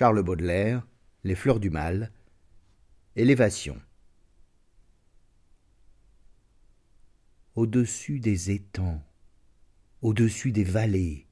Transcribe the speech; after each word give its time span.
Charles 0.00 0.22
Baudelaire, 0.22 0.86
Les 1.24 1.34
fleurs 1.34 1.60
du 1.60 1.68
mal, 1.68 2.10
Élévation. 3.16 3.78
Au-dessus 7.54 8.18
des 8.18 8.50
étangs, 8.50 9.02
au-dessus 10.00 10.52
des 10.52 10.64
vallées, 10.64 11.26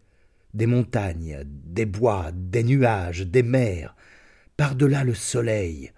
des 0.53 0.67
montagnes, 0.67 1.45
des 1.47 1.87
bois, 1.87 2.31
des 2.35 2.63
nuages, 2.63 3.23
des 3.23 3.43
mers, 3.43 3.97
par-delà 4.59 5.03
le 5.03 5.15
soleil, 5.15 5.91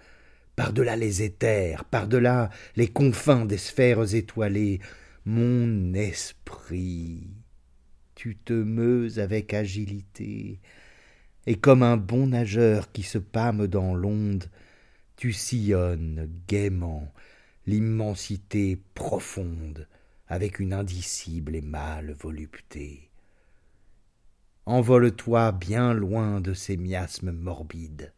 par-delà 0.54 0.94
les 0.94 1.24
éthers, 1.24 1.84
par-delà 1.84 2.50
les 2.76 2.86
confins 2.86 3.46
des 3.46 3.58
sphères 3.58 4.14
étoilées, 4.14 4.78
mon 5.24 5.92
esprit, 5.92 7.30
tu 8.14 8.36
te 8.36 8.52
meuses 8.52 9.18
avec 9.18 9.54
agilité, 9.54 10.60
et 11.46 11.56
comme 11.56 11.82
un 11.82 11.96
bon 11.96 12.28
nageur 12.28 12.92
qui 12.92 13.02
se 13.02 13.18
pâme 13.18 13.66
dans 13.66 13.94
l'onde, 13.94 14.50
tu 15.16 15.32
sillonnes 15.32 16.30
gaiement 16.46 17.12
l'immensité 17.66 18.78
profonde 18.94 19.86
avec 20.28 20.60
une 20.60 20.72
indicible 20.72 21.56
et 21.56 21.60
mâle 21.60 22.14
volupté. 22.18 23.10
Envole-toi 24.66 25.52
bien 25.52 25.92
loin 25.92 26.40
de 26.40 26.54
ces 26.54 26.76
miasmes 26.76 27.32
morbides, 27.32 28.12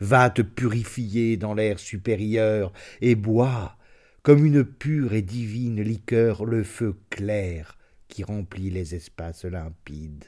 va 0.00 0.30
te 0.30 0.42
purifier 0.42 1.36
dans 1.36 1.54
l'air 1.54 1.78
supérieur 1.78 2.72
et 3.00 3.14
bois, 3.14 3.76
comme 4.22 4.44
une 4.44 4.64
pure 4.64 5.14
et 5.14 5.22
divine 5.22 5.82
liqueur, 5.82 6.44
le 6.44 6.62
feu 6.62 6.96
clair 7.10 7.78
qui 8.08 8.24
remplit 8.24 8.70
les 8.70 8.94
espaces 8.94 9.44
limpides 9.44 10.24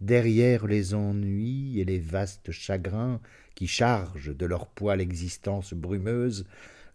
derrière 0.00 0.66
les 0.66 0.94
ennuis 0.94 1.80
et 1.80 1.84
les 1.84 1.98
vastes 1.98 2.52
chagrins 2.52 3.20
qui 3.54 3.66
chargent 3.66 4.36
de 4.36 4.46
leur 4.46 4.66
poids 4.68 4.96
l'existence 4.96 5.74
brumeuse, 5.74 6.46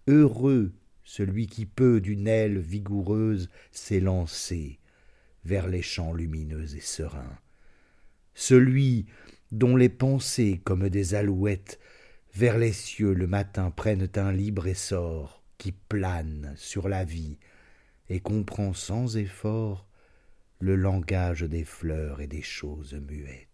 heureux 0.08 0.72
celui 1.03 1.47
qui 1.47 1.66
peut 1.66 2.00
d'une 2.00 2.28
aile 2.28 2.59
vigoureuse 2.59 3.50
s'élancer 3.72 4.80
vers 5.44 5.67
les 5.67 5.81
champs 5.81 6.13
lumineux 6.13 6.75
et 6.75 6.80
sereins, 6.80 7.38
celui 8.33 9.06
dont 9.52 9.75
les 9.75 9.89
pensées 9.89 10.61
comme 10.63 10.89
des 10.89 11.16
alouettes 11.16 11.80
vers 12.33 12.58
les 12.58 12.73
cieux 12.73 13.13
le 13.13 13.28
matin 13.28 13.69
prennent 13.69 14.09
un 14.16 14.31
libre 14.31 14.67
essor 14.67 15.44
qui 15.58 15.72
plane 15.72 16.53
sur 16.56 16.89
la 16.89 17.03
vie 17.03 17.38
et 18.09 18.19
comprend 18.19 18.73
sans 18.73 19.17
effort 19.17 19.85
le 20.64 20.78
langage 20.78 21.42
des 21.42 21.66
fleurs 21.66 22.22
et 22.22 22.28
des 22.28 22.42
choses 22.42 22.94
muettes. 22.94 23.53